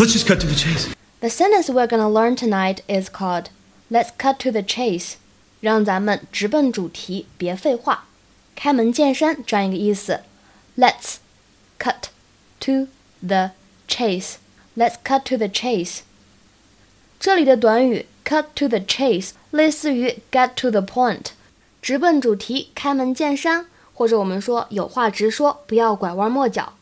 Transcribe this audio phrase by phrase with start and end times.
[0.00, 0.94] Let's just cut to the chase.
[1.20, 3.50] The sentence we're gonna learn tonight is called
[3.90, 5.16] "Let's cut to the chase."
[5.60, 8.06] 让咱们直奔主题，别废话。
[8.56, 10.20] 开门见山这样一个意思。
[10.74, 11.16] Let's
[11.78, 12.04] cut
[12.60, 12.88] to
[13.20, 13.50] the
[13.86, 14.36] chase.
[14.74, 15.98] Let's cut to the chase.
[17.18, 21.32] 这里的短语 cut to the chase 类似于 get to the point，
[21.82, 26.72] 直奔主题，开门见山，或者我们说有话直说，不要拐弯抹角。